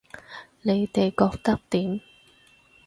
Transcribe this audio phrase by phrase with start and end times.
[0.63, 2.01] 你哋覺得點